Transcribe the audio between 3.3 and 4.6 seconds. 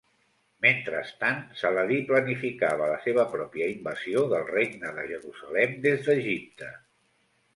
pròpia invasió del